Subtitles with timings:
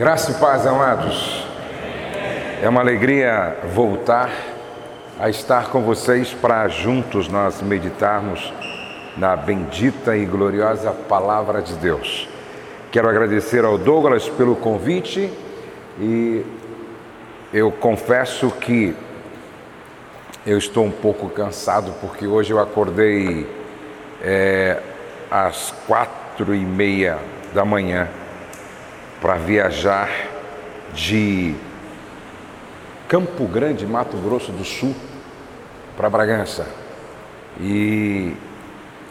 [0.00, 1.46] Graça e paz, amados.
[2.62, 4.30] É uma alegria voltar
[5.18, 8.50] a estar com vocês para juntos nós meditarmos
[9.18, 12.26] na bendita e gloriosa palavra de Deus.
[12.90, 15.30] Quero agradecer ao Douglas pelo convite
[16.00, 16.46] e
[17.52, 18.96] eu confesso que
[20.46, 23.46] eu estou um pouco cansado porque hoje eu acordei
[24.22, 24.80] é,
[25.30, 27.18] às quatro e meia
[27.52, 28.08] da manhã
[29.20, 30.08] para viajar
[30.94, 31.54] de
[33.08, 34.94] Campo Grande, Mato Grosso do Sul,
[35.96, 36.66] para Bragança.
[37.60, 38.34] E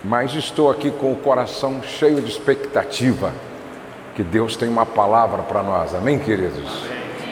[0.03, 3.33] mas estou aqui com o coração cheio de expectativa
[4.15, 5.93] que Deus tem uma palavra para nós.
[5.93, 6.83] Amém, queridos.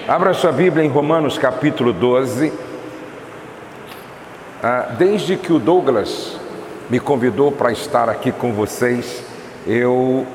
[0.07, 2.51] Abra sua Bíblia em Romanos capítulo 12.
[4.61, 6.37] Ah, desde que o Douglas
[6.89, 9.23] me convidou para estar aqui com vocês,
[9.65, 10.25] eu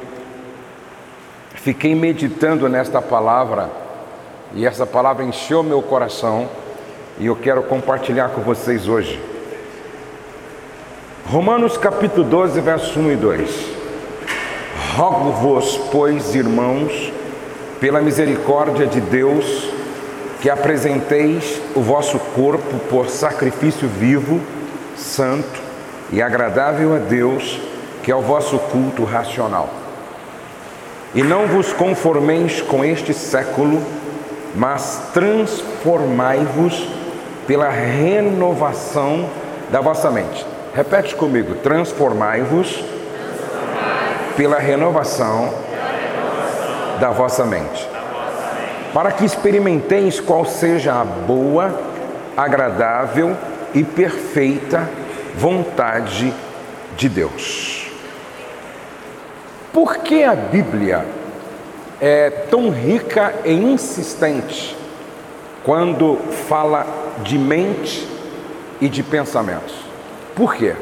[1.62, 3.70] fiquei meditando nesta palavra
[4.52, 6.48] e essa palavra encheu meu coração
[7.18, 9.20] e eu quero compartilhar com vocês hoje.
[11.24, 13.66] Romanos capítulo 12, versos 1 e 2.
[14.96, 17.12] Rogo-vos, pois, irmãos,
[17.80, 19.70] pela misericórdia de Deus,
[20.40, 24.40] que apresenteis o vosso corpo por sacrifício vivo,
[24.96, 25.60] santo
[26.10, 27.60] e agradável a Deus,
[28.02, 29.81] que é o vosso culto racional.
[31.14, 33.82] E não vos conformeis com este século,
[34.54, 36.88] mas transformai-vos
[37.46, 39.28] pela renovação
[39.70, 40.46] da vossa mente.
[40.74, 42.82] Repete comigo: transformai-vos
[44.36, 45.52] pela renovação
[46.98, 47.86] da vossa mente,
[48.94, 51.78] para que experimenteis qual seja a boa,
[52.36, 53.36] agradável
[53.74, 54.88] e perfeita
[55.36, 56.32] vontade
[56.96, 57.71] de Deus.
[59.72, 61.04] Por que a Bíblia
[61.98, 64.76] é tão rica e insistente
[65.64, 66.86] quando fala
[67.22, 68.06] de mente
[68.80, 69.74] e de pensamentos?
[70.36, 70.74] Por quê?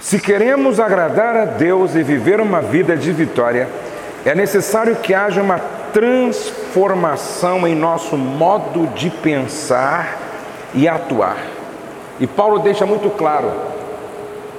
[0.00, 3.68] Se queremos agradar a Deus e viver uma vida de vitória,
[4.24, 5.60] é necessário que haja uma
[5.92, 10.18] transformação em nosso modo de pensar
[10.74, 11.36] e atuar.
[12.18, 13.52] E Paulo deixa muito claro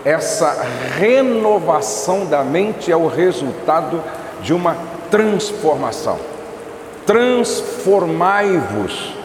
[0.04, 0.66] essa
[0.98, 4.04] renovação da mente é o resultado
[4.42, 4.76] de uma
[5.10, 6.20] transformação.
[7.06, 9.16] Transformai-vos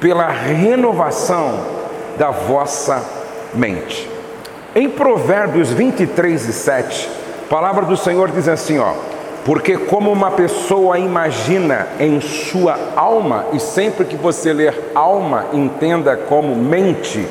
[0.00, 1.60] pela renovação
[2.18, 3.04] da vossa
[3.54, 4.10] mente.
[4.74, 7.08] Em Provérbios 23 e 7,
[7.46, 8.92] a palavra do Senhor diz assim: ó,
[9.44, 16.16] porque como uma pessoa imagina em sua alma, e sempre que você ler alma, entenda
[16.16, 17.26] como mente,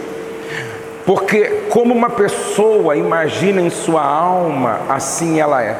[1.05, 5.77] porque como uma pessoa imagina em sua alma, assim ela é.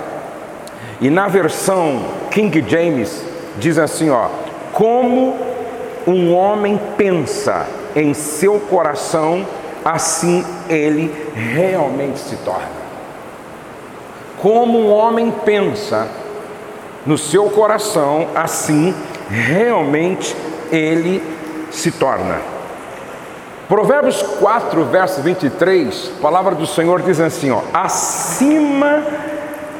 [1.01, 3.25] E na versão King James
[3.57, 4.27] diz assim, ó:
[4.71, 5.35] como
[6.05, 7.65] um homem pensa
[7.95, 9.45] em seu coração,
[9.83, 12.85] assim ele realmente se torna.
[14.37, 16.07] Como um homem pensa
[17.05, 18.93] no seu coração, assim
[19.29, 20.35] realmente
[20.71, 21.23] ele
[21.71, 22.54] se torna.
[23.67, 29.03] Provérbios 4, verso 23, a palavra do Senhor diz assim: ó, acima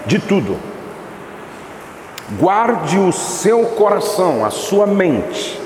[0.07, 0.57] de tudo,
[2.39, 5.61] guarde o seu coração, a sua mente,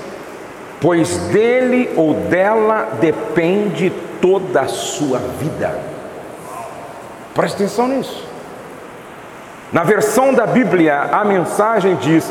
[0.81, 3.89] pois dele ou dela depende
[4.21, 5.79] toda a sua vida.
[7.33, 8.27] Preste atenção nisso.
[9.71, 12.29] Na versão da Bíblia, a mensagem diz: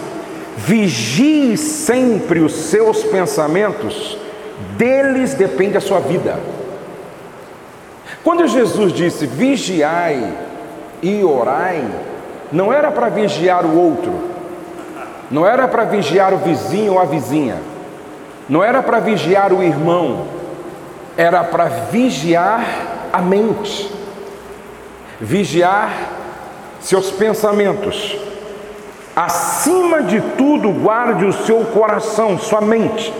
[0.54, 4.27] vigie sempre os seus pensamentos
[4.78, 6.38] deles depende a sua vida.
[8.22, 10.32] Quando Jesus disse vigiai
[11.02, 11.84] e orai,
[12.52, 14.12] não era para vigiar o outro,
[15.30, 17.56] não era para vigiar o vizinho ou a vizinha,
[18.48, 20.26] não era para vigiar o irmão,
[21.16, 22.64] era para vigiar
[23.12, 23.92] a mente,
[25.20, 25.90] vigiar
[26.80, 28.16] seus pensamentos.
[29.14, 33.12] Acima de tudo, guarde o seu coração, sua mente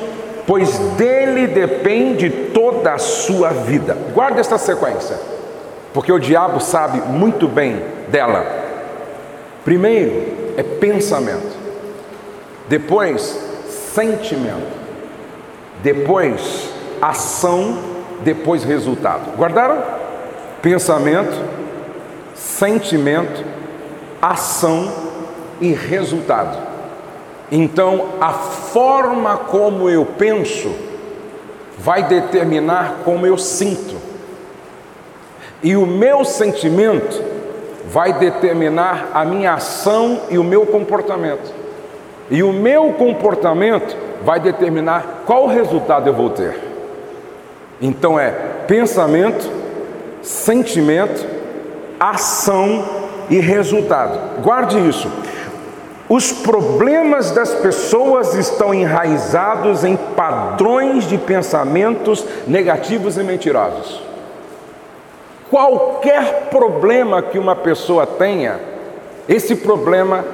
[0.48, 3.94] pois dele depende toda a sua vida.
[4.14, 5.14] Guarde esta sequência,
[5.92, 8.46] porque o diabo sabe muito bem dela.
[9.62, 11.54] Primeiro é pensamento,
[12.66, 13.38] depois
[13.94, 14.72] sentimento,
[15.82, 16.70] depois
[17.02, 17.78] ação,
[18.24, 19.36] depois resultado.
[19.36, 19.82] Guardaram?
[20.62, 21.38] Pensamento,
[22.34, 23.44] sentimento,
[24.22, 24.90] ação
[25.60, 26.56] e resultado.
[27.50, 30.70] Então, a forma como eu penso
[31.78, 33.96] vai determinar como eu sinto,
[35.62, 37.22] e o meu sentimento
[37.90, 41.52] vai determinar a minha ação e o meu comportamento.
[42.30, 46.56] E o meu comportamento vai determinar qual resultado eu vou ter.
[47.80, 48.30] Então é
[48.66, 49.50] pensamento,
[50.20, 51.26] sentimento,
[51.98, 52.84] ação
[53.30, 54.42] e resultado.
[54.42, 55.10] Guarde isso.
[56.08, 64.02] Os problemas das pessoas estão enraizados em padrões de pensamentos negativos e mentirosos.
[65.50, 68.58] Qualquer problema que uma pessoa tenha,
[69.28, 70.24] esse problema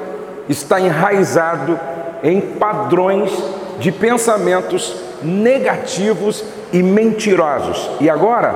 [0.49, 1.79] está enraizado
[2.23, 3.33] em padrões
[3.81, 7.91] de pensamentos negativos e mentirosos.
[8.01, 8.55] E agora,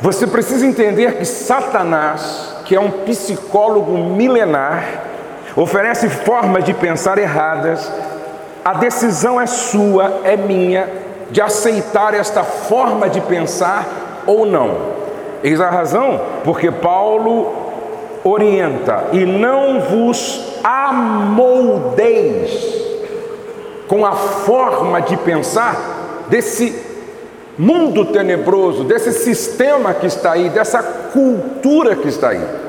[0.00, 5.13] você precisa entender que Satanás, que é um psicólogo milenar,
[5.56, 7.90] oferece formas de pensar erradas.
[8.64, 10.88] A decisão é sua, é minha,
[11.30, 14.94] de aceitar esta forma de pensar ou não.
[15.42, 17.52] Eis a razão porque Paulo
[18.24, 22.50] orienta: e não vos amoldeis
[23.86, 26.74] com a forma de pensar desse
[27.56, 32.63] mundo tenebroso, desse sistema que está aí, dessa cultura que está aí.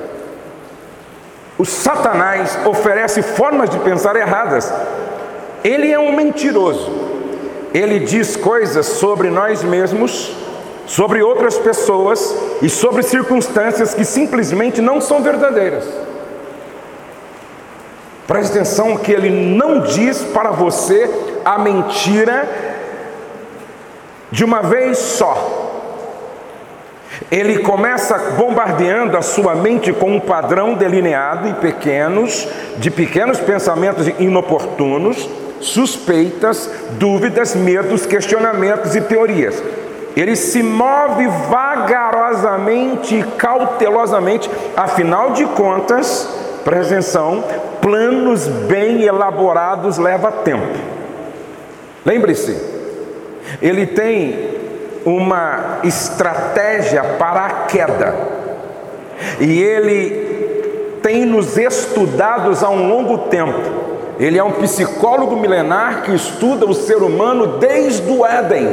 [1.57, 4.71] O Satanás oferece formas de pensar erradas.
[5.63, 6.91] Ele é um mentiroso.
[7.73, 10.33] Ele diz coisas sobre nós mesmos,
[10.85, 15.85] sobre outras pessoas e sobre circunstâncias que simplesmente não são verdadeiras.
[18.27, 21.09] Preste atenção que ele não diz para você
[21.43, 22.49] a mentira
[24.31, 25.64] de uma vez só.
[27.31, 32.47] Ele começa bombardeando a sua mente com um padrão delineado e pequenos,
[32.77, 35.29] de pequenos pensamentos inoportunos,
[35.59, 36.69] suspeitas,
[36.99, 39.61] dúvidas, medos, questionamentos e teorias.
[40.15, 46.29] Ele se move vagarosamente e cautelosamente, afinal de contas,
[46.63, 47.43] presta atenção,
[47.81, 50.95] planos bem elaborados leva tempo.
[52.05, 52.55] Lembre-se,
[53.61, 54.64] ele tem
[55.05, 58.15] uma estratégia para a queda.
[59.39, 63.61] E ele tem nos estudados há um longo tempo.
[64.19, 68.67] Ele é um psicólogo milenar que estuda o ser humano desde o Éden.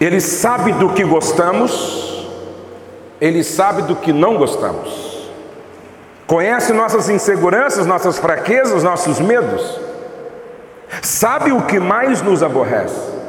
[0.00, 2.26] Ele sabe do que gostamos,
[3.20, 5.28] ele sabe do que não gostamos.
[6.26, 9.80] Conhece nossas inseguranças, nossas fraquezas, nossos medos.
[11.02, 13.19] Sabe o que mais nos aborrece.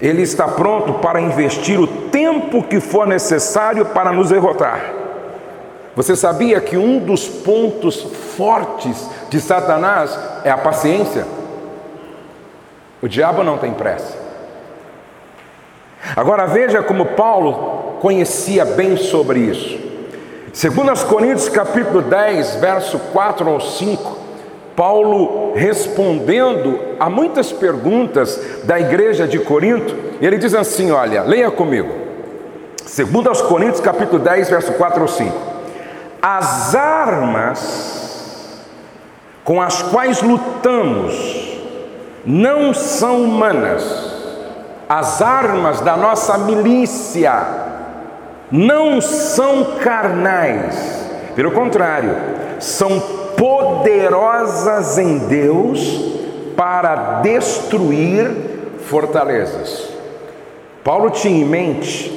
[0.00, 4.92] Ele está pronto para investir o tempo que for necessário para nos derrotar.
[5.94, 8.02] Você sabia que um dos pontos
[8.36, 11.26] fortes de Satanás é a paciência?
[13.00, 14.26] O diabo não tem pressa.
[16.14, 19.78] Agora veja como Paulo conhecia bem sobre isso.
[20.52, 24.25] Segundo as Coríntios capítulo 10, verso 4 ao 5,
[24.76, 31.90] Paulo respondendo a muitas perguntas da igreja de Corinto, ele diz assim: olha, leia comigo.
[32.84, 35.32] Segundo aos Coríntios, capítulo 10, verso 4 ou 5.
[36.22, 37.96] As armas
[39.42, 41.58] com as quais lutamos
[42.24, 44.14] não são humanas.
[44.88, 47.44] As armas da nossa milícia
[48.50, 51.06] não são carnais.
[51.34, 52.16] Pelo contrário,
[52.58, 56.14] são poderosas em Deus
[56.56, 58.30] para destruir
[58.80, 59.88] fortalezas.
[60.82, 62.12] Paulo tinha em mente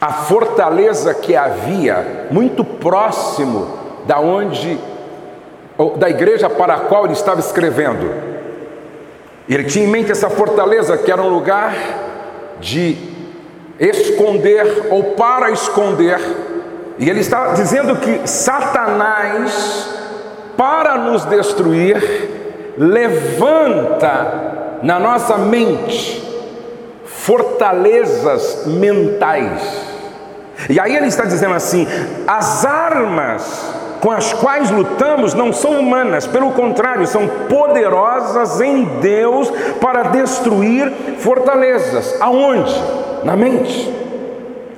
[0.00, 3.68] a fortaleza que havia muito próximo
[4.06, 4.78] da onde
[5.96, 8.12] da igreja para a qual ele estava escrevendo.
[9.48, 11.74] Ele tinha em mente essa fortaleza que era um lugar
[12.60, 12.96] de
[13.80, 16.20] esconder ou para esconder
[16.98, 19.88] e ele está dizendo que Satanás,
[20.56, 26.22] para nos destruir, levanta na nossa mente
[27.04, 29.62] fortalezas mentais.
[30.68, 31.86] E aí ele está dizendo assim:
[32.26, 39.48] as armas com as quais lutamos não são humanas, pelo contrário, são poderosas em Deus
[39.80, 42.20] para destruir fortalezas.
[42.20, 42.74] Aonde?
[43.22, 44.01] Na mente.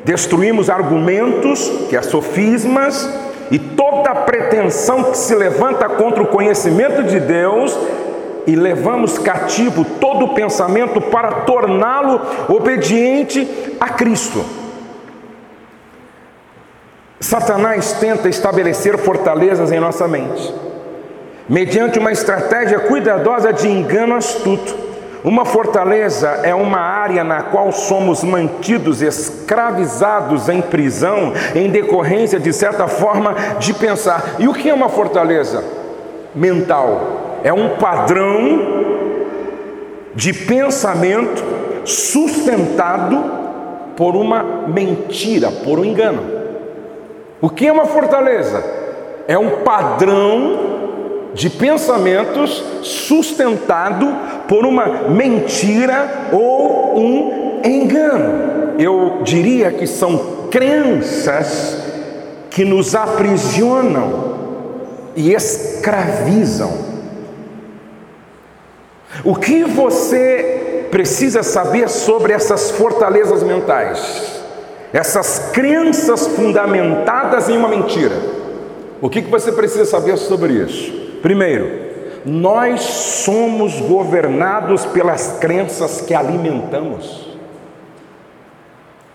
[0.04, 3.08] Destruímos argumentos, que é sofismas,
[3.50, 7.76] e toda pretensão que se levanta contra o conhecimento de Deus,
[8.46, 13.48] e levamos cativo todo o pensamento para torná-lo obediente
[13.80, 14.44] a Cristo.
[17.18, 20.54] Satanás tenta estabelecer fortalezas em nossa mente,
[21.48, 24.93] mediante uma estratégia cuidadosa de engano astuto
[25.24, 32.52] Uma fortaleza é uma área na qual somos mantidos escravizados em prisão em decorrência de
[32.52, 34.36] certa forma de pensar.
[34.38, 35.64] E o que é uma fortaleza?
[36.34, 37.40] Mental.
[37.42, 38.84] É um padrão
[40.14, 41.42] de pensamento
[41.86, 43.24] sustentado
[43.96, 46.22] por uma mentira, por um engano.
[47.40, 48.62] O que é uma fortaleza?
[49.26, 50.73] É um padrão
[51.34, 54.06] de pensamentos sustentado
[54.48, 58.74] por uma mentira ou um engano.
[58.78, 61.76] Eu diria que são crenças
[62.50, 64.34] que nos aprisionam
[65.16, 66.72] e escravizam.
[69.24, 74.42] O que você precisa saber sobre essas fortalezas mentais?
[74.92, 78.14] Essas crenças fundamentadas em uma mentira.
[79.00, 81.03] O que você precisa saber sobre isso?
[81.24, 81.70] Primeiro,
[82.22, 87.30] nós somos governados pelas crenças que alimentamos.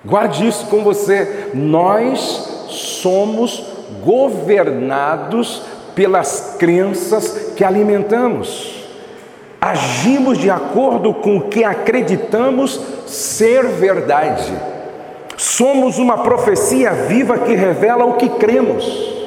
[0.03, 1.51] Guarde isso com você.
[1.53, 3.63] Nós somos
[4.03, 5.61] governados
[5.93, 8.87] pelas crenças que alimentamos.
[9.61, 14.51] Agimos de acordo com o que acreditamos ser verdade.
[15.37, 19.18] Somos uma profecia viva que revela o que cremos.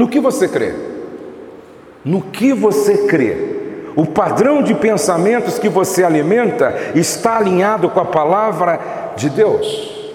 [0.00, 0.72] No que você crê?
[2.02, 3.36] No que você crê?
[3.94, 8.80] O padrão de pensamentos que você alimenta está alinhado com a palavra
[9.14, 10.10] de Deus.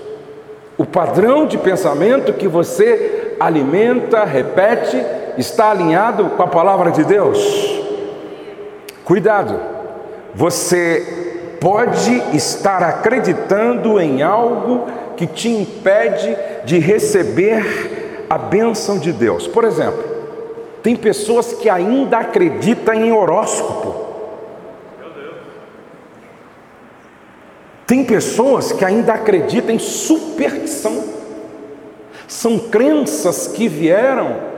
[0.76, 5.00] O padrão de pensamento que você alimenta, repete,
[5.38, 7.80] está alinhado com a palavra de Deus.
[9.04, 9.60] Cuidado,
[10.34, 19.48] você pode estar acreditando em algo que te impede de receber a bênção de Deus.
[19.48, 20.04] Por exemplo,
[20.82, 24.06] tem pessoas que ainda acreditam em horóscopo.
[27.88, 31.04] Tem pessoas que ainda acreditam em superstição.
[32.28, 34.56] São crenças que vieram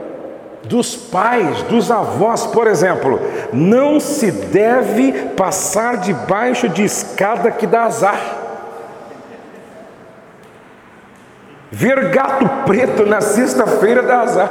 [0.64, 3.20] dos pais, dos avós, por exemplo,
[3.52, 8.37] não se deve passar debaixo de escada que dá azar.
[11.70, 14.50] Ver gato preto na sexta-feira dá azar.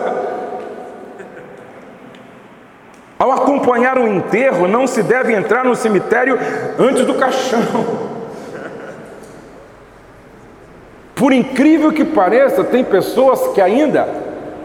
[3.18, 6.38] Ao acompanhar o enterro, não se deve entrar no cemitério
[6.78, 7.62] antes do caixão.
[11.16, 14.08] Por incrível que pareça, tem pessoas que ainda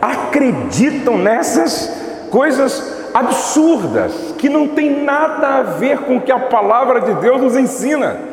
[0.03, 1.91] acreditam nessas
[2.31, 7.41] coisas absurdas, que não tem nada a ver com o que a palavra de Deus
[7.41, 8.32] nos ensina.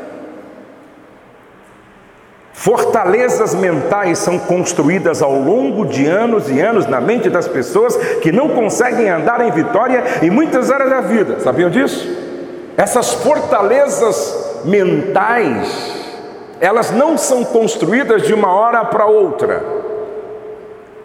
[2.59, 8.33] Fortalezas mentais são construídas ao longo de anos e anos na mente das pessoas que
[8.33, 11.39] não conseguem andar em vitória em muitas áreas da vida.
[11.39, 12.05] Sabiam disso?
[12.75, 15.89] Essas fortalezas mentais,
[16.59, 19.63] elas não são construídas de uma hora para outra.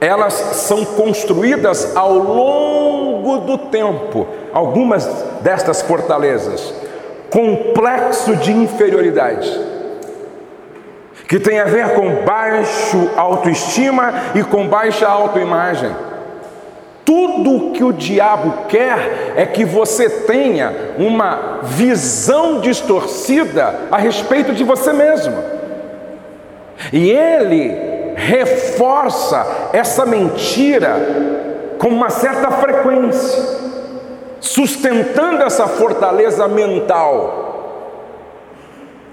[0.01, 4.27] Elas são construídas ao longo do tempo.
[4.53, 5.07] Algumas
[5.41, 6.75] destas fortalezas,
[7.31, 9.74] complexo de inferioridade
[11.29, 15.91] que tem a ver com baixo autoestima e com baixa autoimagem.
[17.05, 24.53] Tudo o que o diabo quer é que você tenha uma visão distorcida a respeito
[24.53, 25.37] de você mesmo.
[26.93, 30.97] E ele reforça essa mentira
[31.79, 33.43] com uma certa frequência,
[34.41, 37.44] sustentando essa fortaleza mental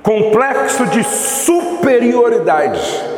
[0.03, 3.11] complexo de superioridade.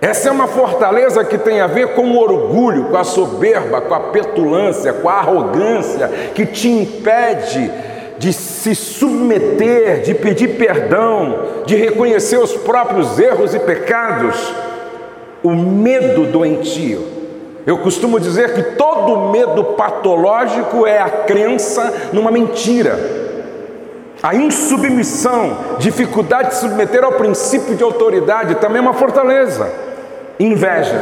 [0.00, 3.94] Essa é uma fortaleza que tem a ver com o orgulho, com a soberba, com
[3.94, 7.70] a petulância, com a arrogância, que te impede
[8.18, 14.54] de se submeter, de pedir perdão, de reconhecer os próprios erros e pecados.
[15.42, 17.14] O medo doentio.
[17.66, 23.23] Eu costumo dizer que todo medo patológico é a crença numa mentira.
[24.24, 29.70] A insubmissão, dificuldade de submeter ao princípio de autoridade também é uma fortaleza.
[30.40, 30.98] Inveja.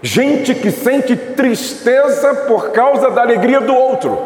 [0.00, 4.18] Gente que sente tristeza por causa da alegria do outro.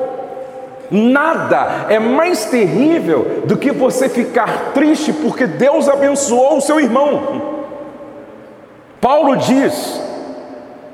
[0.92, 7.42] Nada é mais terrível do que você ficar triste porque Deus abençoou o seu irmão.
[9.00, 10.00] Paulo diz: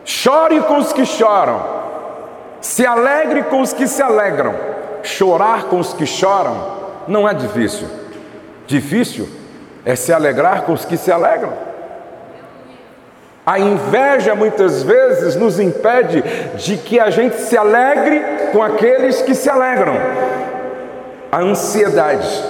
[0.07, 1.63] chore com os que choram,
[2.63, 4.74] se alegre com os que se alegram
[5.09, 6.75] chorar com os que choram
[7.07, 7.87] não é difícil.
[8.67, 9.29] Difícil
[9.85, 11.53] é se alegrar com os que se alegram.
[13.47, 16.23] A inveja muitas vezes nos impede
[16.57, 19.95] de que a gente se alegre com aqueles que se alegram.
[21.31, 22.43] A ansiedade,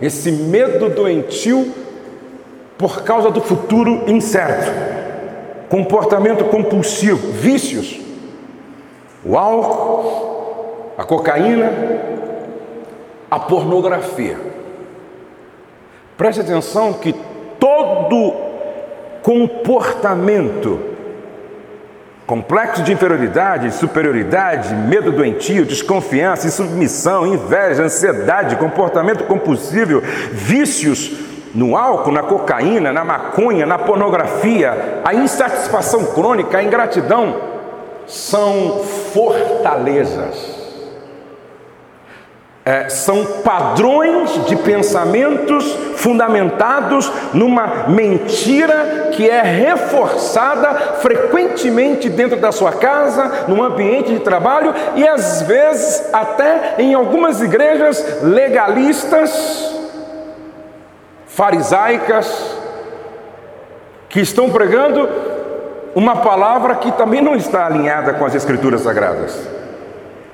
[0.00, 1.74] esse medo doentio
[2.78, 4.72] por causa do futuro incerto,
[5.68, 8.00] comportamento compulsivo, vícios,
[9.24, 10.33] o álcool,
[10.96, 11.72] a cocaína,
[13.30, 14.38] a pornografia.
[16.16, 17.12] Preste atenção que
[17.58, 18.34] todo
[19.22, 20.78] comportamento,
[22.26, 31.12] complexo de inferioridade, superioridade, medo doentio, desconfiança, insubmissão, inveja, ansiedade, comportamento compulsivo, vícios
[31.54, 37.36] no álcool, na cocaína, na maconha, na pornografia, a insatisfação crônica, a ingratidão,
[38.06, 38.80] são
[39.12, 40.63] fortalezas
[42.64, 52.72] é, são padrões de pensamentos fundamentados numa mentira que é reforçada frequentemente dentro da sua
[52.72, 59.74] casa, no ambiente de trabalho e às vezes até em algumas igrejas legalistas,
[61.26, 62.56] farisaicas,
[64.08, 65.08] que estão pregando
[65.94, 69.53] uma palavra que também não está alinhada com as Escrituras Sagradas.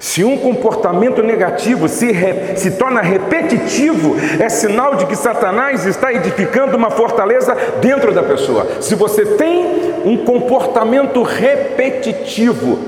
[0.00, 6.10] Se um comportamento negativo se, re, se torna repetitivo, é sinal de que Satanás está
[6.10, 8.66] edificando uma fortaleza dentro da pessoa.
[8.80, 12.78] Se você tem um comportamento repetitivo,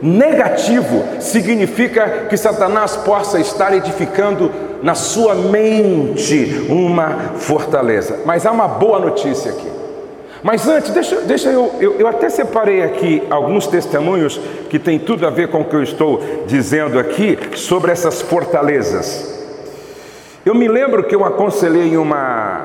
[0.00, 8.20] negativo, significa que Satanás possa estar edificando na sua mente uma fortaleza.
[8.24, 9.79] Mas há uma boa notícia aqui.
[10.42, 15.26] Mas antes, deixa, deixa eu, eu, eu, até separei aqui alguns testemunhos que tem tudo
[15.26, 19.38] a ver com o que eu estou dizendo aqui sobre essas fortalezas.
[20.44, 22.64] Eu me lembro que eu aconselhei uma,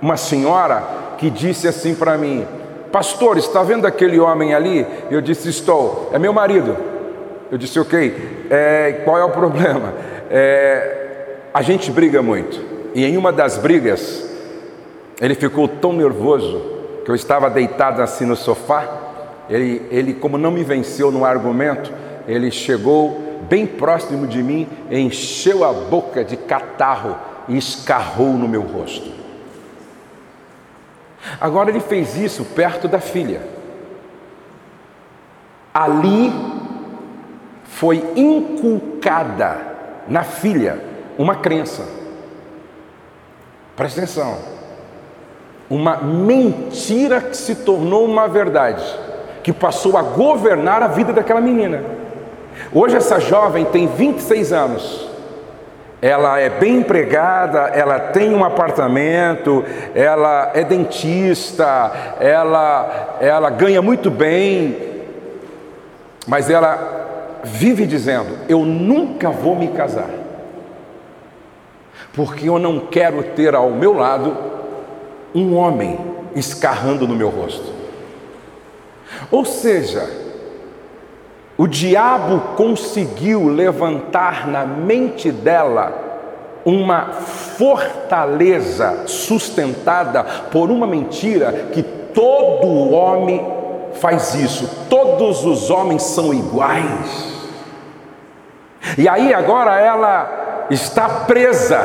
[0.00, 0.84] uma senhora
[1.18, 2.46] que disse assim para mim:
[2.92, 4.86] Pastor, está vendo aquele homem ali?
[5.10, 6.76] Eu disse: Estou, é meu marido.
[7.50, 9.94] Eu disse: Ok, é, qual é o problema?
[10.30, 10.98] É,
[11.52, 12.62] a gente briga muito,
[12.94, 14.27] e em uma das brigas,
[15.20, 16.62] ele ficou tão nervoso
[17.04, 18.86] que eu estava deitado assim no sofá.
[19.48, 21.92] Ele, ele, como não me venceu no argumento,
[22.26, 27.16] ele chegou bem próximo de mim, encheu a boca de catarro
[27.48, 29.10] e escarrou no meu rosto.
[31.40, 33.42] Agora ele fez isso perto da filha.
[35.72, 36.32] Ali
[37.64, 39.58] foi inculcada
[40.06, 40.82] na filha
[41.16, 41.86] uma crença.
[43.76, 44.57] Presta atenção
[45.70, 48.84] uma mentira que se tornou uma verdade,
[49.42, 51.82] que passou a governar a vida daquela menina.
[52.72, 55.08] Hoje essa jovem tem 26 anos.
[56.00, 64.08] Ela é bem empregada, ela tem um apartamento, ela é dentista, ela ela ganha muito
[64.08, 64.76] bem,
[66.26, 70.10] mas ela vive dizendo: "Eu nunca vou me casar".
[72.14, 74.36] Porque eu não quero ter ao meu lado
[75.34, 75.98] um homem
[76.34, 77.72] escarrando no meu rosto.
[79.30, 80.08] Ou seja,
[81.56, 86.06] o diabo conseguiu levantar na mente dela
[86.64, 93.44] uma fortaleza sustentada por uma mentira que todo homem
[93.94, 97.38] faz isso, todos os homens são iguais.
[98.96, 101.80] E aí agora ela está presa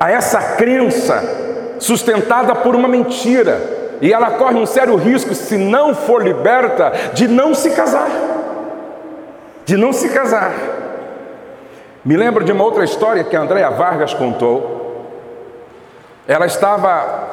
[0.00, 1.47] a essa crença
[1.78, 3.60] sustentada por uma mentira,
[4.00, 8.08] e ela corre um sério risco, se não for liberta, de não se casar.
[9.64, 10.52] De não se casar.
[12.04, 15.04] Me lembro de uma outra história que a Andréa Vargas contou.
[16.26, 17.28] Ela estava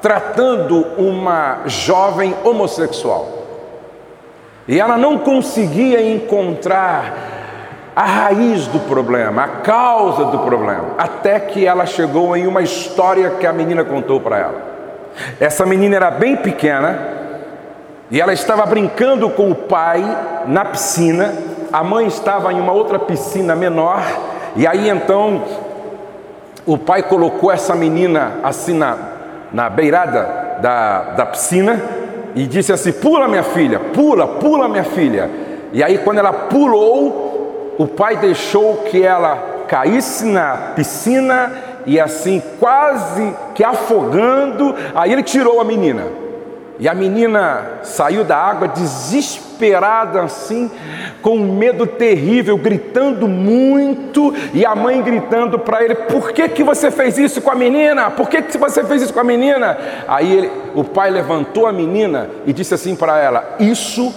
[0.00, 3.28] tratando uma jovem homossexual.
[4.68, 7.35] E ela não conseguia encontrar
[7.96, 13.30] a raiz do problema, a causa do problema, até que ela chegou em uma história
[13.30, 14.62] que a menina contou para ela.
[15.40, 16.98] Essa menina era bem pequena
[18.10, 20.04] e ela estava brincando com o pai
[20.46, 21.32] na piscina,
[21.72, 24.02] a mãe estava em uma outra piscina menor,
[24.54, 25.42] e aí então
[26.66, 28.98] o pai colocou essa menina assim na,
[29.50, 31.80] na beirada da, da piscina
[32.34, 35.30] e disse assim: Pula, minha filha, pula, pula, minha filha.
[35.72, 37.25] E aí, quando ela pulou,
[37.78, 41.52] o pai deixou que ela caísse na piscina
[41.84, 46.04] e assim, quase que afogando, aí ele tirou a menina.
[46.78, 50.70] E a menina saiu da água desesperada assim,
[51.22, 56.62] com um medo terrível, gritando muito, e a mãe gritando para ele: "Por que que
[56.62, 58.10] você fez isso com a menina?
[58.10, 61.72] Por que que você fez isso com a menina?" Aí ele, o pai levantou a
[61.72, 64.14] menina e disse assim para ela: "Isso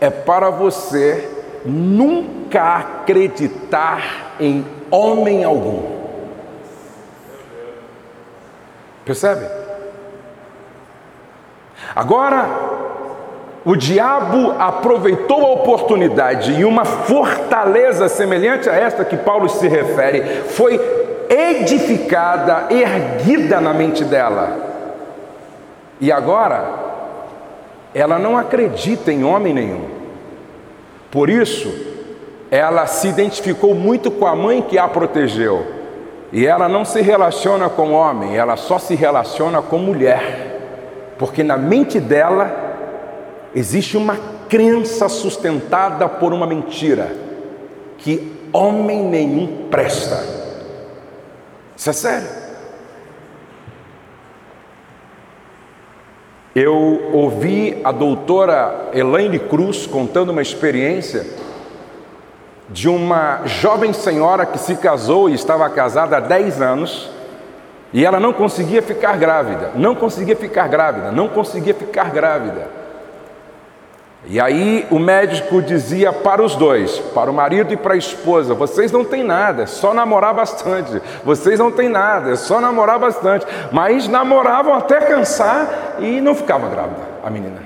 [0.00, 1.37] é para você
[1.68, 5.98] nunca acreditar em homem algum."
[9.04, 9.46] Percebe?
[11.94, 12.46] Agora,
[13.64, 20.42] o diabo aproveitou a oportunidade e uma fortaleza semelhante a esta que Paulo se refere
[20.44, 20.80] foi
[21.28, 24.56] edificada, erguida na mente dela.
[26.00, 26.64] E agora,
[27.94, 29.97] ela não acredita em homem nenhum.
[31.10, 31.72] Por isso,
[32.50, 35.66] ela se identificou muito com a mãe que a protegeu.
[36.32, 40.48] E ela não se relaciona com homem, ela só se relaciona com mulher
[41.18, 44.16] porque na mente dela existe uma
[44.48, 47.12] crença sustentada por uma mentira,
[47.98, 50.24] que homem nenhum presta.
[51.76, 52.28] Isso é sério.
[56.60, 61.24] Eu ouvi a doutora Elaine Cruz contando uma experiência
[62.68, 67.10] de uma jovem senhora que se casou e estava casada há 10 anos
[67.92, 72.66] e ela não conseguia ficar grávida, não conseguia ficar grávida, não conseguia ficar grávida.
[74.26, 78.54] E aí o médico dizia para os dois, para o marido e para a esposa:
[78.54, 81.00] vocês não têm nada, é só namorar bastante.
[81.24, 83.46] Vocês não têm nada, é só namorar bastante.
[83.70, 87.62] Mas namoravam até cansar e não ficava grávida a menina.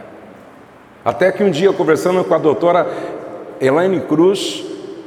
[1.04, 2.86] Até que um dia, conversando com a doutora
[3.60, 4.64] Elaine Cruz,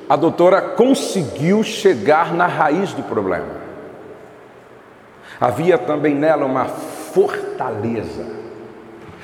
[0.10, 3.66] a doutora conseguiu chegar na raiz do problema.
[5.40, 8.26] Havia também nela uma fortaleza,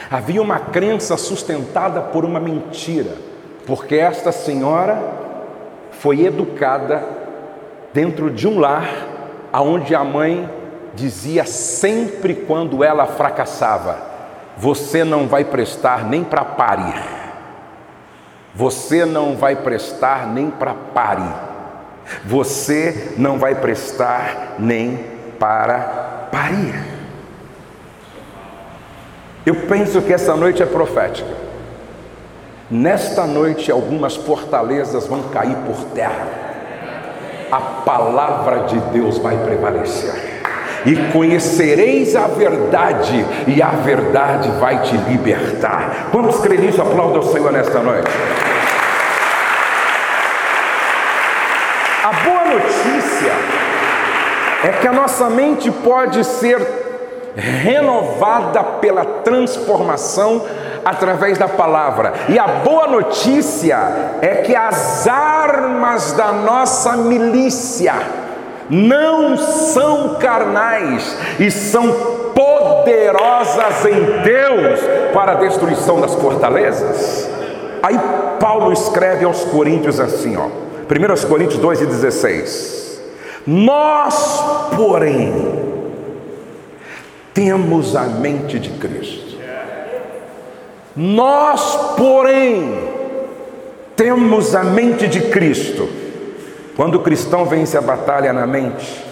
[0.10, 3.12] havia uma crença sustentada por uma mentira,
[3.66, 4.98] porque esta senhora
[5.92, 7.04] foi educada
[7.94, 8.90] dentro de um lar
[9.52, 10.50] aonde a mãe
[10.94, 13.98] dizia sempre quando ela fracassava:
[14.58, 17.22] Você não vai prestar nem para parir.
[18.54, 21.34] Você não vai prestar nem para parir.
[22.26, 24.98] Você não vai prestar nem
[25.40, 26.91] para parir.
[29.46, 31.30] Eu penso que essa noite é profética.
[32.70, 36.28] Nesta noite, algumas fortalezas vão cair por terra.
[37.52, 40.42] A palavra de Deus vai prevalecer.
[40.86, 46.10] E conhecereis a verdade, e a verdade vai te libertar.
[46.12, 46.82] Quantos creem nisso?
[46.82, 48.10] Aplauda o Senhor nesta noite.
[52.04, 53.32] A boa notícia
[54.64, 56.81] é que a nossa mente pode ser
[57.36, 60.44] renovada pela transformação
[60.84, 62.14] através da palavra.
[62.30, 63.78] E a boa notícia
[64.22, 67.94] é que as armas da nossa milícia
[68.70, 71.92] não são carnais e são
[72.34, 74.80] poderosas em Deus
[75.14, 77.30] para a destruição das fortalezas.
[77.84, 78.00] Aí
[78.40, 80.46] Paulo escreve aos Coríntios assim, ó.
[80.46, 83.02] 1 Coríntios 2 e 16.
[83.46, 84.44] Nós,
[84.76, 85.71] porém,
[87.34, 89.38] temos a mente de Cristo.
[90.96, 92.90] Nós, porém,
[93.96, 95.88] temos a mente de Cristo.
[96.76, 99.04] Quando o cristão vence a batalha na mente,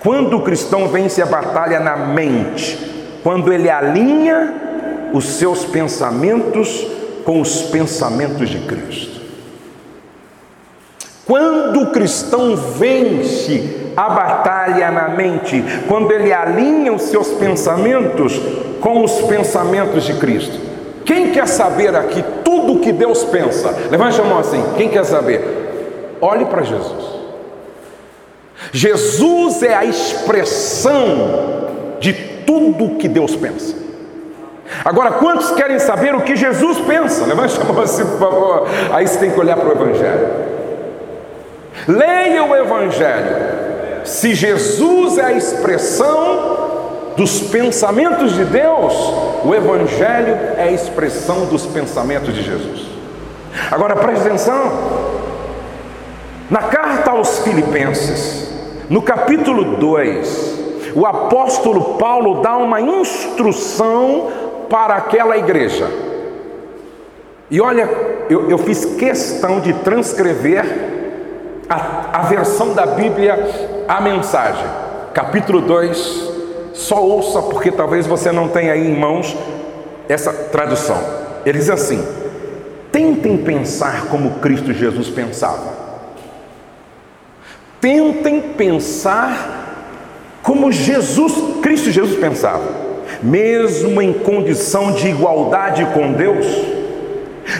[0.00, 2.78] quando o cristão vence a batalha na mente,
[3.22, 4.54] quando ele alinha
[5.12, 6.86] os seus pensamentos
[7.24, 9.20] com os pensamentos de Cristo.
[11.26, 18.40] Quando o cristão vence a batalha na mente, quando ele alinha os seus pensamentos
[18.80, 20.56] com os pensamentos de Cristo.
[21.04, 23.74] Quem quer saber aqui tudo o que Deus pensa?
[23.90, 24.62] Levante a mão assim.
[24.76, 26.16] Quem quer saber?
[26.20, 27.06] Olhe para Jesus.
[28.70, 31.66] Jesus é a expressão
[31.98, 32.12] de
[32.46, 33.74] tudo o que Deus pensa.
[34.84, 37.26] Agora, quantos querem saber o que Jesus pensa?
[37.26, 38.68] Levante a mão assim, por favor.
[38.92, 40.28] Aí você tem que olhar para o Evangelho.
[41.88, 43.57] Leia o Evangelho.
[44.08, 48.94] Se Jesus é a expressão dos pensamentos de Deus,
[49.44, 52.86] o Evangelho é a expressão dos pensamentos de Jesus.
[53.70, 54.72] Agora preste atenção.
[56.48, 58.50] Na carta aos Filipenses,
[58.88, 64.30] no capítulo 2, o apóstolo Paulo dá uma instrução
[64.70, 65.86] para aquela igreja.
[67.50, 67.86] E olha,
[68.30, 70.87] eu, eu fiz questão de transcrever
[71.68, 74.64] a, a versão da Bíblia, a mensagem,
[75.12, 76.28] capítulo 2,
[76.72, 79.36] só ouça, porque talvez você não tenha aí em mãos
[80.08, 80.98] essa tradução.
[81.44, 82.02] Ele diz assim:
[82.90, 85.76] tentem pensar como Cristo Jesus pensava.
[87.80, 89.58] Tentem pensar
[90.42, 92.64] como Jesus, Cristo Jesus pensava,
[93.22, 96.77] mesmo em condição de igualdade com Deus.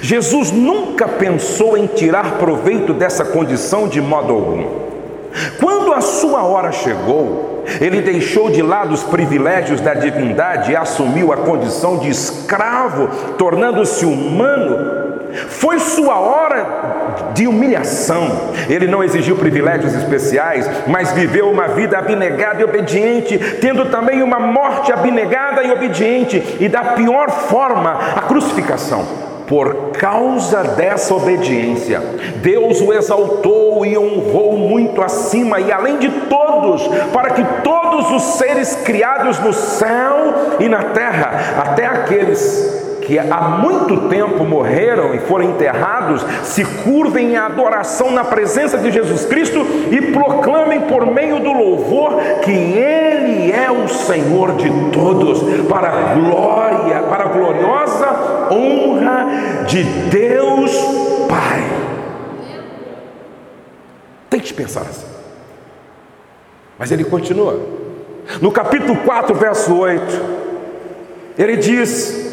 [0.02, 4.66] Jesus nunca pensou em tirar proveito dessa condição de modo algum.
[5.60, 11.32] Quando a sua hora chegou, ele deixou de lado os privilégios da divindade e assumiu
[11.32, 15.08] a condição de escravo, tornando-se humano
[15.48, 18.52] foi sua hora de humilhação.
[18.68, 24.38] Ele não exigiu privilégios especiais, mas viveu uma vida abnegada e obediente, tendo também uma
[24.38, 29.27] morte abnegada e obediente, e da pior forma, a crucificação.
[29.48, 32.00] Por causa dessa obediência,
[32.42, 38.22] Deus o exaltou e honrou muito acima e além de todos, para que todos os
[38.36, 45.18] seres criados no céu e na terra, até aqueles que há muito tempo morreram e
[45.20, 51.40] foram enterrados, se curvem em adoração na presença de Jesus Cristo e proclamem por meio
[51.40, 58.27] do louvor que Ele é o Senhor de todos, para a glória, para a gloriosa
[58.52, 60.72] honra de Deus
[61.28, 61.62] Pai.
[64.30, 65.06] Tem que pensar assim.
[66.78, 67.58] Mas ele continua.
[68.40, 70.38] No capítulo 4, verso 8,
[71.38, 72.28] ele diz: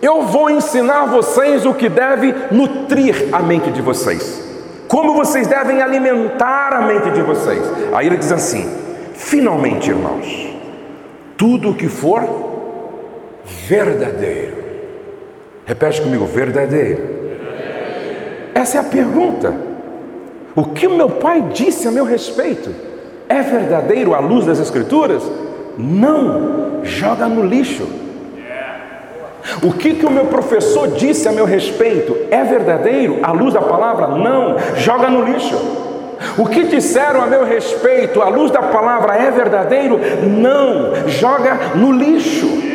[0.00, 4.42] eu vou ensinar vocês o que deve nutrir a mente de vocês,
[4.86, 7.60] como vocês devem alimentar a mente de vocês.
[7.92, 8.70] Aí ele diz assim:
[9.14, 10.54] finalmente, irmãos,
[11.36, 12.22] tudo o que for
[13.44, 14.57] verdadeiro,
[15.68, 17.18] repete comigo: verdadeiro.
[18.54, 19.54] Essa é a pergunta.
[20.56, 22.74] O que o meu pai disse a meu respeito
[23.28, 25.22] é verdadeiro à luz das Escrituras?
[25.76, 27.86] Não, joga no lixo.
[29.62, 33.62] O que, que o meu professor disse a meu respeito é verdadeiro à luz da
[33.62, 34.08] palavra?
[34.08, 35.56] Não, joga no lixo.
[36.36, 40.00] O que disseram a meu respeito à luz da palavra é verdadeiro?
[40.26, 42.67] Não, joga no lixo.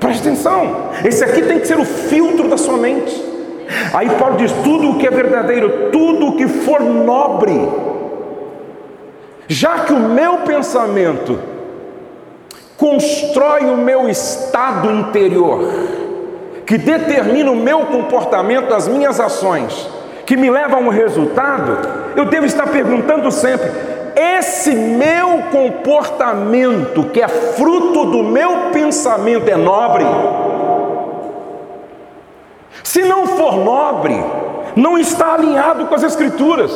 [0.00, 3.24] Preste atenção, esse aqui tem que ser o filtro da sua mente.
[3.92, 7.68] Aí Paulo diz: tudo o que é verdadeiro, tudo o que for nobre,
[9.48, 11.38] já que o meu pensamento
[12.76, 15.72] constrói o meu estado interior,
[16.66, 19.88] que determina o meu comportamento, as minhas ações,
[20.26, 21.78] que me levam a um resultado,
[22.14, 23.70] eu devo estar perguntando sempre:
[24.16, 30.04] esse meu comportamento, que é fruto do meu pensamento, é nobre?
[32.82, 34.18] Se não for nobre,
[34.74, 36.72] não está alinhado com as Escrituras.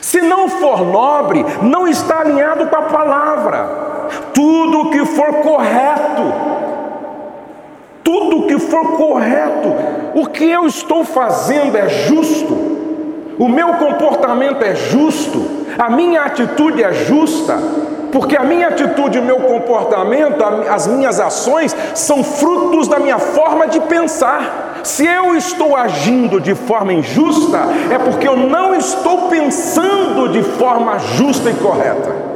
[0.00, 3.84] Se não for nobre, não está alinhado com a palavra
[4.32, 6.22] tudo que for correto,
[8.02, 9.72] tudo que for correto,
[10.14, 12.54] o que eu estou fazendo é justo,
[13.38, 17.58] o meu comportamento é justo, a minha atitude é justa,
[18.12, 23.66] porque a minha atitude, o meu comportamento, as minhas ações são frutos da minha forma
[23.66, 24.80] de pensar.
[24.84, 27.58] Se eu estou agindo de forma injusta,
[27.90, 32.34] é porque eu não estou pensando de forma justa e correta.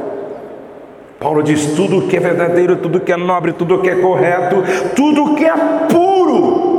[1.19, 4.63] Paulo diz: tudo que é verdadeiro, tudo que é nobre, tudo que é correto,
[4.95, 5.53] tudo que é
[5.89, 6.78] puro,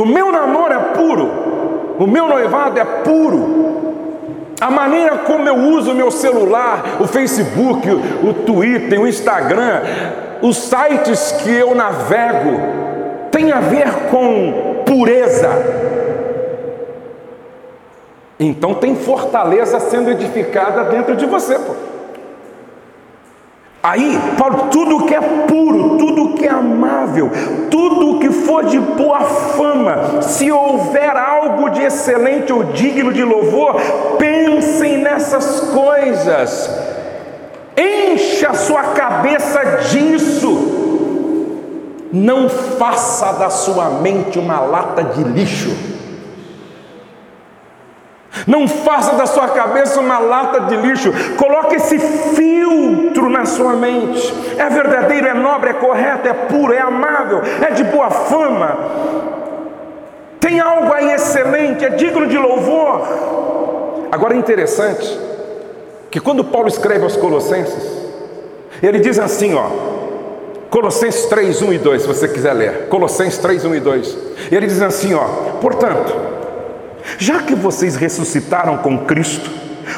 [0.00, 1.30] O meu namoro é puro,
[1.98, 3.68] o meu noivado é puro.
[4.58, 7.86] A maneira como eu uso o meu celular, o Facebook,
[8.22, 9.82] o Twitter, o Instagram,
[10.40, 12.60] os sites que eu navego,
[13.30, 15.50] tem a ver com pureza,
[18.38, 21.74] então tem fortaleza sendo edificada dentro de você, pô.
[23.82, 27.30] Aí, Paulo, tudo que é puro, tudo que é amável,
[27.70, 33.76] tudo que for de boa fama, se houver algo de excelente ou digno de louvor,
[34.18, 36.70] pensem nessas coisas,
[37.76, 45.99] encha a sua cabeça disso, não faça da sua mente uma lata de lixo.
[48.46, 51.12] Não faça da sua cabeça uma lata de lixo.
[51.36, 54.32] Coloque esse filtro na sua mente.
[54.56, 58.78] É verdadeiro, é nobre, é correto, é puro, é amável, é de boa fama.
[60.38, 63.06] Tem algo aí excelente, é digno de louvor.
[64.10, 65.18] Agora é interessante
[66.10, 68.00] que quando Paulo escreve aos Colossenses,
[68.82, 69.66] ele diz assim, ó,
[70.70, 72.88] Colossenses 3, 1 e 2, se você quiser ler.
[72.88, 74.18] Colossenses 3, 1 e 2.
[74.50, 75.24] Ele diz assim, ó,
[75.60, 76.29] portanto,
[77.18, 79.50] já que vocês ressuscitaram com Cristo,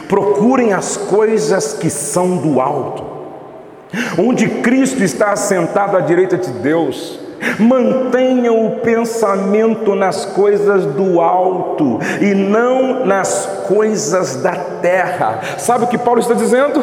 [0.09, 3.05] procurem as coisas que são do alto,
[4.19, 7.21] onde Cristo está assentado à direita de Deus.
[7.59, 15.41] Mantenham o pensamento nas coisas do alto e não nas coisas da terra.
[15.59, 16.83] Sabe o que Paulo está dizendo?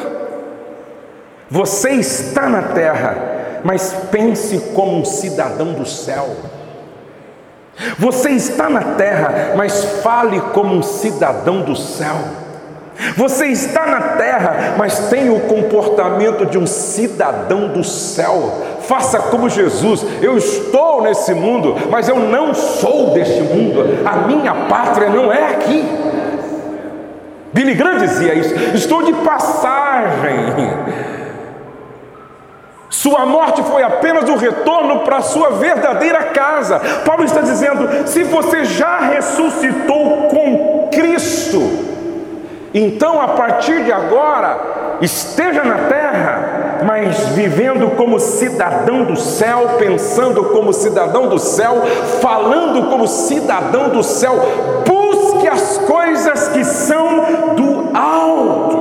[1.49, 6.27] Você está na terra, mas pense como um cidadão do céu.
[7.97, 12.15] Você está na terra, mas fale como um cidadão do céu.
[13.15, 18.51] Você está na terra, mas tem o comportamento de um cidadão do céu.
[18.81, 20.05] Faça como Jesus.
[20.21, 24.05] Eu estou nesse mundo, mas eu não sou deste mundo.
[24.05, 25.85] A minha pátria não é aqui.
[27.53, 28.53] Billy Graham dizia isso.
[28.75, 30.35] Estou de passagem.
[32.99, 36.81] Sua morte foi apenas o retorno para a sua verdadeira casa.
[37.05, 41.61] Paulo está dizendo: se você já ressuscitou com Cristo,
[42.73, 50.43] então, a partir de agora, esteja na terra, mas vivendo como cidadão do céu, pensando
[50.49, 51.81] como cidadão do céu,
[52.21, 54.35] falando como cidadão do céu,
[54.85, 58.78] busque as coisas que são do alto.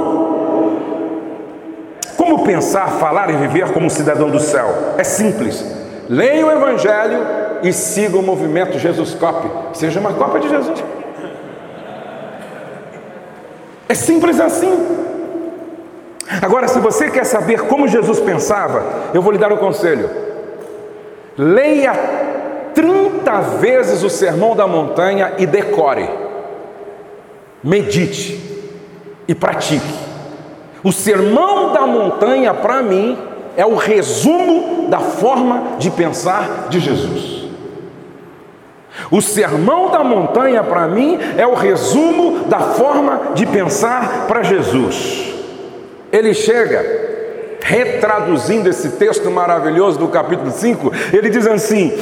[2.28, 4.66] Como pensar, falar e viver como cidadão do céu?
[4.98, 5.64] É simples.
[6.10, 7.20] Leia o Evangelho
[7.62, 9.48] e siga o movimento Jesus Cop.
[9.72, 10.84] Seja uma cópia de Jesus.
[13.88, 14.98] É simples assim.
[16.42, 20.10] Agora, se você quer saber como Jesus pensava, eu vou lhe dar um conselho.
[21.34, 21.94] Leia
[22.74, 26.10] 30 vezes o Sermão da Montanha e decore.
[27.64, 28.38] Medite
[29.26, 30.07] e pratique.
[30.82, 33.18] O Sermão da Montanha, para mim,
[33.56, 37.38] é o resumo da forma de pensar de Jesus.
[39.10, 45.34] O sermão da montanha, para mim, é o resumo da forma de pensar para Jesus.
[46.12, 46.84] Ele chega,
[47.60, 51.92] retraduzindo esse texto maravilhoso do capítulo 5, ele diz assim: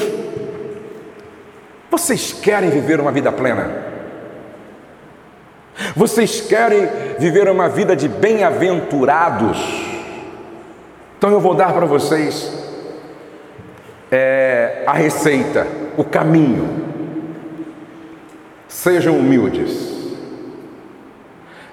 [1.91, 3.86] Vocês querem viver uma vida plena?
[5.95, 9.59] Vocês querem viver uma vida de bem-aventurados?
[11.19, 12.53] Então eu vou dar para vocês
[14.11, 16.85] é, a receita, o caminho.
[18.69, 19.95] Sejam humildes.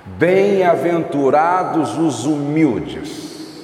[0.05, 3.59] Bem-aventurados os humildes,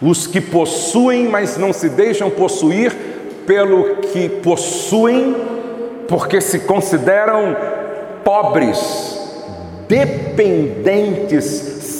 [0.00, 2.92] os que possuem, mas não se deixam possuir
[3.46, 5.36] pelo que possuem,
[6.08, 7.54] porque se consideram
[8.24, 9.20] pobres,
[9.88, 11.44] dependentes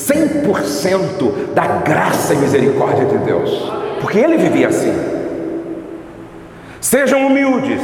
[0.08, 4.94] 100% da graça e misericórdia de Deus, porque ele vivia assim.
[6.80, 7.80] Sejam humildes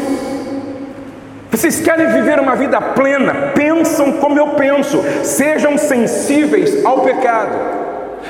[1.50, 3.50] vocês querem viver uma vida plena?
[3.55, 7.59] Pensam como eu penso, sejam sensíveis ao pecado.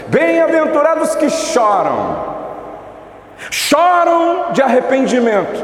[0.09, 2.35] Bem-aventurados que choram,
[3.51, 5.63] choram de arrependimento,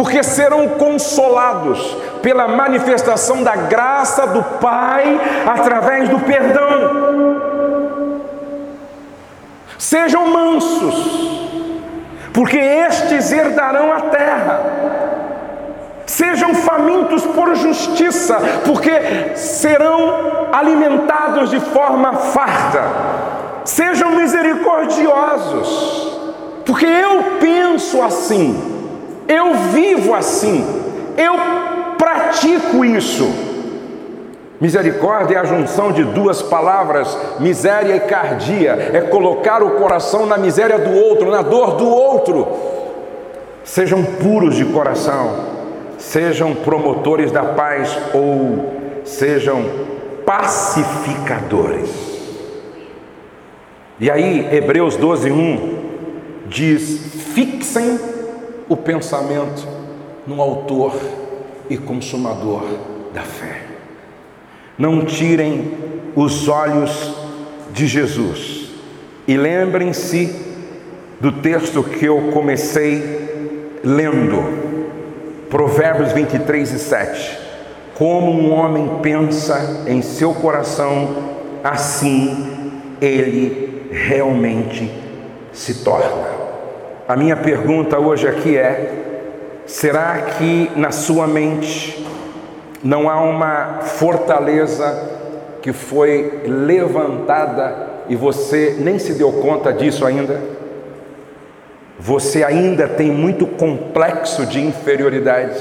[0.00, 6.70] porque serão consolados pela manifestação da graça do Pai através do perdão.
[9.76, 11.52] Sejam mansos,
[12.32, 14.60] porque estes herdarão a terra.
[16.06, 22.84] Sejam famintos por justiça, porque serão alimentados de forma farta.
[23.66, 26.18] Sejam misericordiosos,
[26.64, 28.79] porque eu penso assim,
[29.32, 30.64] eu vivo assim,
[31.16, 31.34] eu
[31.96, 33.30] pratico isso.
[34.60, 40.36] Misericórdia é a junção de duas palavras, miséria e cardia, é colocar o coração na
[40.36, 42.46] miséria do outro, na dor do outro.
[43.64, 45.50] Sejam puros de coração
[46.00, 49.64] sejam promotores da paz ou sejam
[50.24, 51.90] pacificadores.
[54.00, 55.78] E aí, Hebreus 12, 1
[56.48, 57.00] diz:
[57.34, 57.98] fixem
[58.70, 59.66] o pensamento
[60.24, 60.94] no Autor
[61.68, 62.62] e Consumador
[63.12, 63.62] da fé.
[64.78, 65.72] Não tirem
[66.14, 67.14] os olhos
[67.72, 68.70] de Jesus.
[69.26, 70.34] E lembrem-se
[71.20, 74.60] do texto que eu comecei lendo
[75.50, 77.38] Provérbios 23 e 7.
[77.96, 81.08] Como um homem pensa em seu coração,
[81.64, 84.88] assim ele realmente
[85.52, 86.29] se torna.
[87.10, 88.92] A minha pergunta hoje aqui é:
[89.66, 92.06] será que na sua mente
[92.84, 95.10] não há uma fortaleza
[95.60, 100.40] que foi levantada e você nem se deu conta disso ainda?
[101.98, 105.58] você ainda tem muito complexo de inferioridade.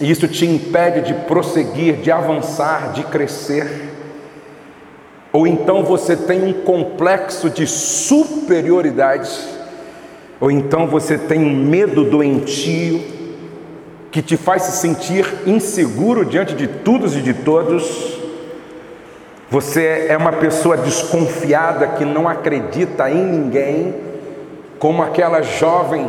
[0.00, 3.93] E isso te impede de prosseguir, de avançar, de crescer.
[5.34, 9.36] Ou então você tem um complexo de superioridade,
[10.40, 13.02] ou então você tem um medo doentio
[14.12, 18.16] que te faz se sentir inseguro diante de todos e de todos.
[19.50, 23.92] Você é uma pessoa desconfiada que não acredita em ninguém,
[24.78, 26.08] como aquela jovem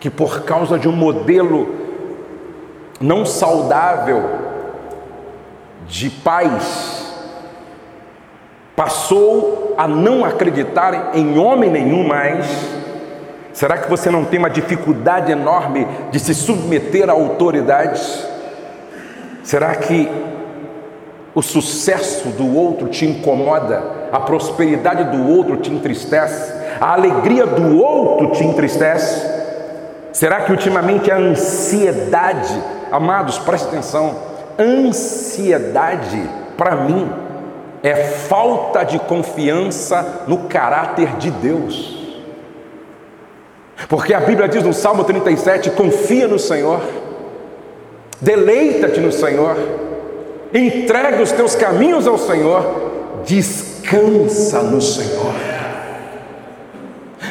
[0.00, 1.72] que, por causa de um modelo
[3.00, 4.28] não saudável
[5.86, 6.97] de pais,
[8.78, 12.46] passou a não acreditar em homem nenhum mais?
[13.52, 18.24] Será que você não tem uma dificuldade enorme de se submeter a autoridades?
[19.42, 20.08] Será que
[21.34, 23.82] o sucesso do outro te incomoda?
[24.12, 26.52] A prosperidade do outro te entristece?
[26.80, 29.26] A alegria do outro te entristece?
[30.12, 32.62] Será que ultimamente a ansiedade,
[32.92, 34.14] amados, preste atenção,
[34.56, 36.22] ansiedade
[36.56, 37.27] para mim
[37.82, 41.96] é falta de confiança no caráter de Deus.
[43.88, 46.80] Porque a Bíblia diz no Salmo 37: confia no Senhor,
[48.20, 49.56] deleita-te no Senhor,
[50.52, 55.32] entrega os teus caminhos ao Senhor, descansa no Senhor.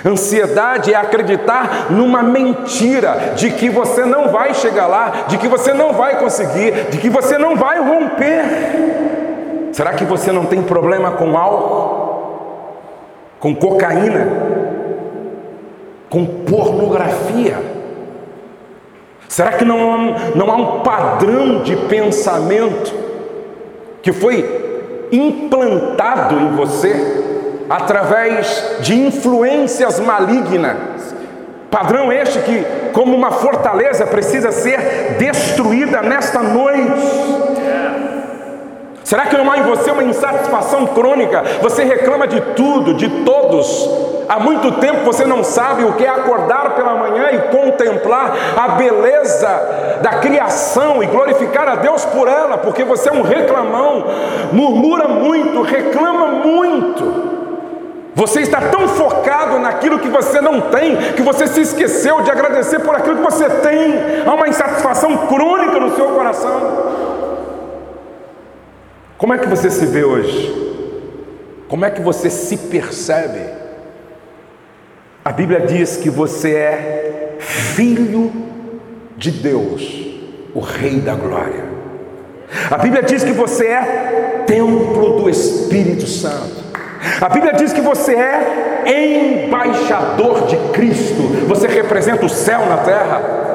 [0.06, 5.74] Ansiedade é acreditar numa mentira de que você não vai chegar lá, de que você
[5.74, 9.17] não vai conseguir, de que você não vai romper.
[9.78, 12.80] Será que você não tem problema com álcool,
[13.40, 14.28] com cocaína,
[16.10, 17.60] com pornografia?
[19.30, 22.92] Será que não, não há um padrão de pensamento
[24.02, 30.76] que foi implantado em você através de influências malignas?
[31.70, 37.57] Padrão este que, como uma fortaleza, precisa ser destruída nesta noite.
[39.08, 41.42] Será que não há em você uma insatisfação crônica?
[41.62, 43.90] Você reclama de tudo, de todos.
[44.28, 48.68] Há muito tempo você não sabe o que é acordar pela manhã e contemplar a
[48.68, 54.08] beleza da criação e glorificar a Deus por ela, porque você é um reclamão,
[54.52, 57.38] murmura muito, reclama muito.
[58.14, 62.80] Você está tão focado naquilo que você não tem, que você se esqueceu de agradecer
[62.80, 63.94] por aquilo que você tem.
[64.26, 67.17] Há uma insatisfação crônica no seu coração.
[69.18, 70.56] Como é que você se vê hoje?
[71.68, 73.42] Como é que você se percebe?
[75.26, 78.32] A Bíblia diz que você é filho
[79.18, 80.08] de Deus,
[80.54, 81.66] o Rei da Glória.
[82.70, 86.64] A Bíblia diz que você é templo do Espírito Santo.
[87.20, 93.47] A Bíblia diz que você é embaixador de Cristo, você representa o céu na terra.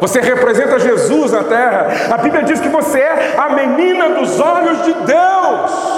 [0.00, 1.88] Você representa Jesus na terra.
[2.12, 5.94] A Bíblia diz que você é a menina dos olhos de Deus.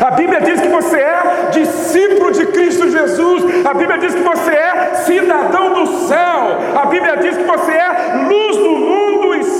[0.00, 3.66] A Bíblia diz que você é discípulo de Cristo Jesus.
[3.66, 6.58] A Bíblia diz que você é cidadão do céu.
[6.80, 9.13] A Bíblia diz que você é luz do mundo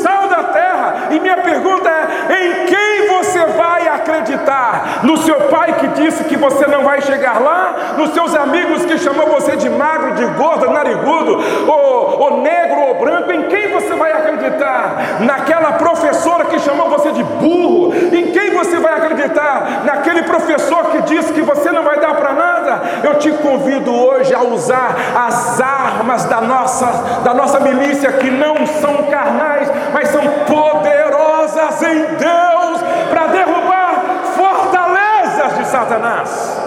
[0.05, 0.95] sal da terra.
[1.11, 5.01] E minha pergunta é: em quem você vai acreditar?
[5.03, 7.95] No seu pai que disse que você não vai chegar lá?
[7.97, 12.95] Nos seus amigos que chamou você de magro, de gordo, narigudo, ou, ou negro ou
[12.97, 13.33] branco?
[13.33, 15.21] Em quem você vai acreditar?
[15.21, 17.93] Naquela professora que chamou você de burro?
[17.95, 19.83] Em quem você vai acreditar?
[19.85, 22.83] Naquele professor que disse que você não vai dar para nada?
[23.03, 26.87] Eu te convido hoje a usar as armas da nossa,
[27.25, 34.05] da nossa milícia que não são carnais, mas são poderosas em Deus para derrubar
[34.37, 36.65] fortalezas de Satanás.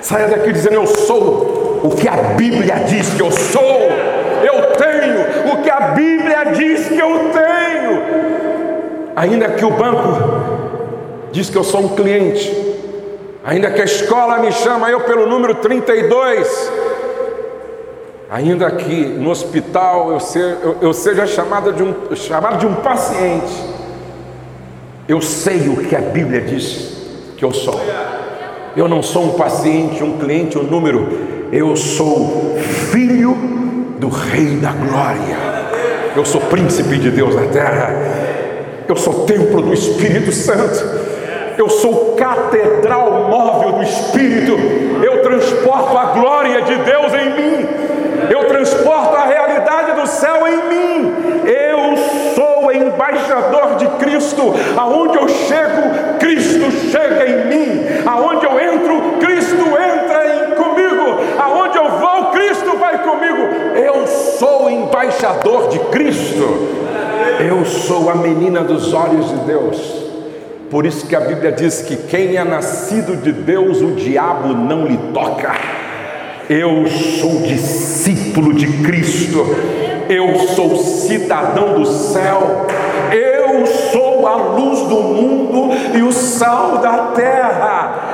[0.00, 3.67] Saia daqui dizendo: Eu sou o que a Bíblia diz que eu sou.
[4.76, 8.02] Tenho o que a Bíblia diz que eu tenho.
[9.16, 10.16] Ainda que o banco
[11.32, 12.54] diz que eu sou um cliente,
[13.44, 16.72] ainda que a escola me chama eu pelo número 32,
[18.30, 22.74] ainda que no hospital eu seja, eu, eu seja chamado, de um, chamado de um
[22.74, 23.52] paciente,
[25.08, 26.96] eu sei o que a Bíblia diz
[27.36, 27.80] que eu sou.
[28.76, 31.08] Eu não sou um paciente, um cliente, um número.
[31.50, 32.56] Eu sou
[32.92, 33.36] filho
[33.98, 35.36] do Rei da Glória.
[36.16, 37.90] Eu sou príncipe de Deus na terra.
[38.86, 41.08] Eu sou templo do Espírito Santo.
[41.56, 44.56] Eu sou catedral móvel do Espírito.
[45.02, 47.68] Eu transporto a glória de Deus em mim.
[48.30, 51.14] Eu transporto a realidade do céu em mim.
[51.44, 51.96] Eu
[52.34, 54.54] sou embaixador de Cristo.
[54.76, 57.86] Aonde eu chego, Cristo chega em mim.
[58.06, 61.20] Aonde eu entro, Cristo entra em comigo.
[61.38, 63.42] Aonde eu vou, Cristo vai comigo.
[63.76, 66.68] Eu sou embaixador de Cristo.
[67.46, 70.08] Eu sou a menina dos olhos de Deus.
[70.70, 74.86] Por isso que a Bíblia diz que quem é nascido de Deus, o diabo não
[74.86, 75.52] lhe toca.
[76.48, 76.86] Eu
[77.20, 79.44] sou discípulo de Cristo,
[80.08, 82.66] eu sou cidadão do céu,
[83.12, 88.07] eu sou a luz do mundo e o sal da terra.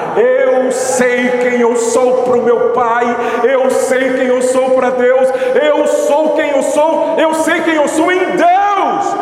[0.75, 5.29] Sei quem eu sou para o meu Pai, eu sei quem eu sou para Deus,
[5.62, 9.14] eu sou quem eu sou, eu sei quem eu sou em Deus.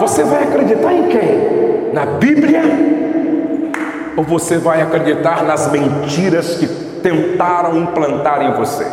[0.00, 1.90] Você vai acreditar em quem?
[1.92, 2.62] Na Bíblia?
[4.16, 6.66] Ou você vai acreditar nas mentiras que
[7.02, 8.86] tentaram implantar em você?